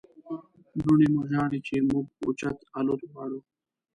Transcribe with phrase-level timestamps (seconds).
[0.83, 3.39] لوڼې مو ژاړي چې موږ اوچت الوت غواړو.